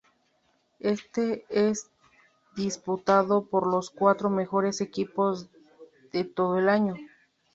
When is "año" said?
6.69-6.95